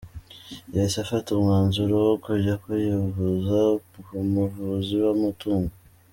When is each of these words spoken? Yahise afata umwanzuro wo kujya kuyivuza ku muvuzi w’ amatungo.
Yahise 0.73 0.97
afata 1.03 1.27
umwanzuro 1.31 1.95
wo 2.07 2.15
kujya 2.25 2.53
kuyivuza 2.63 3.57
ku 4.03 4.15
muvuzi 4.33 4.93
w’ 5.03 5.05
amatungo. 5.15 5.73